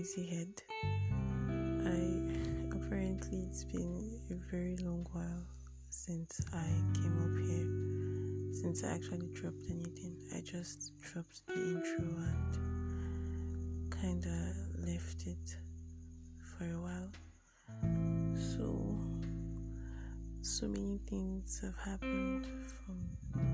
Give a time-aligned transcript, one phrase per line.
[0.00, 0.62] noisy head.
[1.84, 5.44] I apparently it's been a very long while
[5.90, 7.68] since I came up here,
[8.62, 10.16] since I actually dropped anything.
[10.34, 15.58] I just dropped the intro and kinda left it
[16.38, 17.12] for a while.
[18.34, 18.98] So,
[20.40, 23.49] so many things have happened from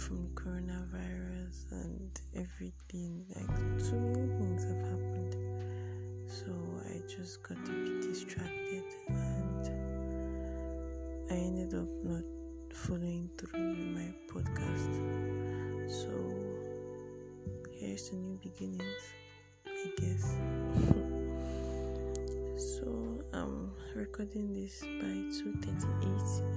[0.00, 3.26] from coronavirus and everything.
[3.36, 5.36] Like so many things have happened.
[6.26, 6.46] So
[6.88, 9.68] I just got a bit distracted and
[11.30, 12.24] I ended up not
[12.72, 14.94] following through with my podcast.
[15.86, 16.10] So
[17.70, 19.12] here's the new beginnings,
[19.66, 20.36] I guess.
[22.78, 25.12] so I'm recording this by
[25.44, 26.49] 2:38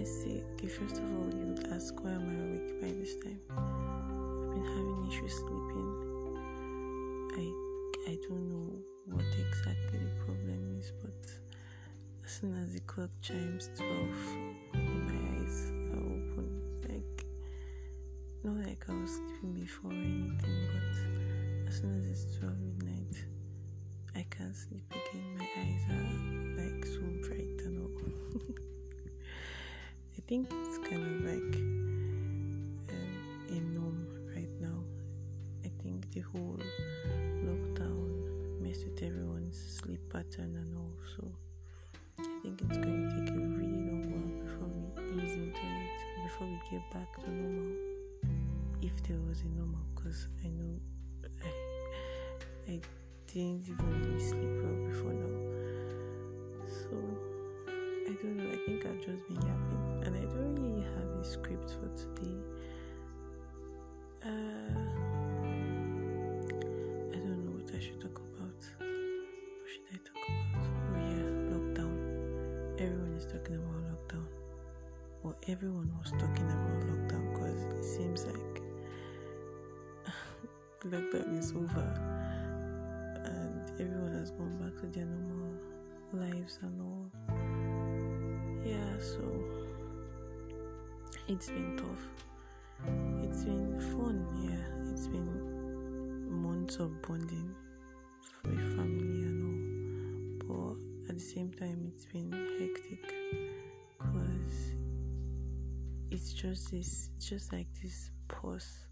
[0.00, 0.42] let's see.
[0.54, 3.40] Okay, first of all, you would ask why am I awake by this time?
[3.50, 5.90] I've been having issues sleeping.
[7.36, 7.44] I
[8.10, 8.68] I don't know
[9.04, 11.20] what exactly the problem is, but
[12.24, 13.90] as soon as the clock chimes 12,
[14.72, 16.48] my eyes are open.
[16.88, 17.26] Like,
[18.42, 23.16] not like I was sleeping before or anything, but as soon as it's 12 midnight,
[24.16, 25.26] I can't sleep again.
[25.36, 26.08] My eyes are
[26.56, 28.56] like so bright and all.
[30.20, 31.56] I think it's kind of like
[32.90, 34.84] um, a norm right now.
[35.64, 36.58] I think the whole
[37.42, 40.92] lockdown messed with everyone's sleep pattern and all.
[41.16, 41.32] So
[42.18, 46.22] I think it's going to take a really long while before we ease into it,
[46.24, 47.72] before we get back to normal.
[48.82, 50.78] If there was a normal, because I know
[52.68, 52.80] I, I
[53.26, 54.59] didn't even really sleep
[58.22, 58.50] don't know.
[58.50, 62.36] I think I've just been yapping, and I don't really have a script for today.
[64.22, 64.28] Uh,
[67.12, 68.60] I don't know what I should talk about.
[68.78, 70.68] What should I talk about?
[70.84, 71.96] Oh yeah, lockdown.
[72.78, 74.26] Everyone is talking about lockdown.
[75.22, 78.62] Or everyone was talking about lockdown because it seems like
[80.84, 81.88] lockdown is over
[83.24, 85.56] and everyone has gone back to their normal
[86.12, 87.39] lives and all.
[88.64, 89.22] Yeah, so
[91.28, 92.04] it's been tough.
[93.22, 94.92] It's been fun, yeah.
[94.92, 97.54] It's been months of bonding
[98.20, 100.76] for my family and all.
[100.76, 103.14] But at the same time, it's been hectic
[103.98, 104.72] because
[106.10, 108.86] it's just this, just like this pause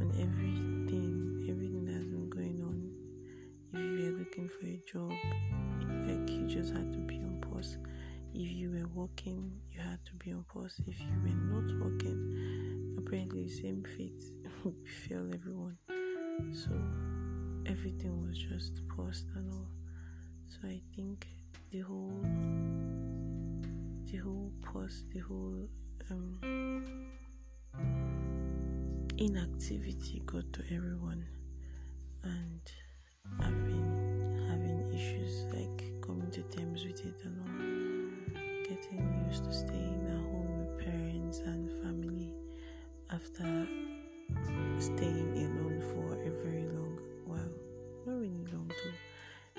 [0.00, 2.90] on everything, everything that's been going on.
[3.72, 5.12] If you were looking for a job,
[6.08, 7.09] like you just had to.
[8.32, 10.80] If you were working, you had to be on pause.
[10.86, 14.22] If you were not working, apparently the same fate
[14.64, 15.76] would befell everyone.
[16.52, 16.70] So
[17.66, 19.68] everything was just paused and all.
[20.48, 21.26] So I think
[21.70, 22.24] the whole,
[24.10, 25.68] the whole pause, the whole
[26.10, 26.38] um,
[29.18, 31.26] inactivity got to everyone,
[32.24, 32.60] and
[33.38, 37.69] I've been having issues like coming to terms with it and all,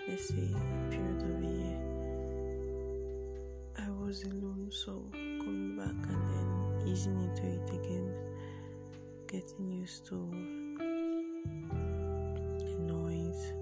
[0.07, 1.77] period of year.
[3.77, 8.13] I was alone, so coming back and then easing into it again,
[9.27, 10.15] getting used to
[12.59, 13.53] the noise,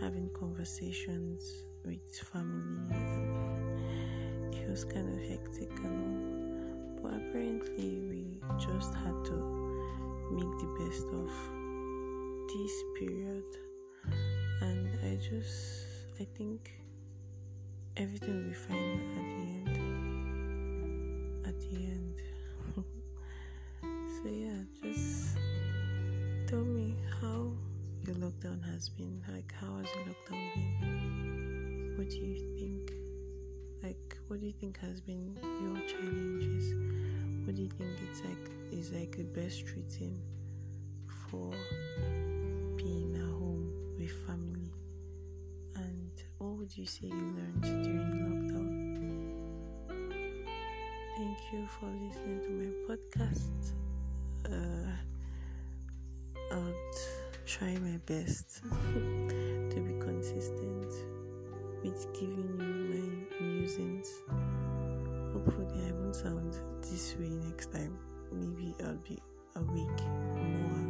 [0.00, 2.00] having conversations with
[2.32, 2.80] family.
[4.52, 9.36] It was kind of hectic and all, but apparently we just had to
[10.30, 11.30] make the best of
[12.48, 13.44] this period,
[14.62, 15.86] and I just
[16.20, 16.70] I think
[17.96, 19.76] everything will be fine at the end.
[21.46, 22.16] At the end.
[23.82, 25.36] so yeah, just
[26.46, 27.50] tell me how
[28.06, 29.22] your lockdown has been.
[29.32, 31.94] Like how has your lockdown been?
[31.96, 32.92] What do you think?
[33.82, 36.74] Like what do you think has been your challenges?
[37.44, 40.20] What do you think it's like is like the best routine
[41.28, 41.52] for
[42.76, 43.11] being
[44.02, 44.72] with family?
[45.76, 48.68] And what would you say you learned during lockdown?
[51.16, 53.74] Thank you for listening to my podcast.
[54.50, 54.90] Uh,
[56.52, 56.74] I'll
[57.46, 58.62] try my best
[59.70, 60.92] to be consistent
[61.84, 64.10] with giving you my musings.
[65.32, 67.96] Hopefully, I won't sound this way next time.
[68.32, 69.18] Maybe I'll be
[69.54, 70.02] awake
[70.34, 70.81] more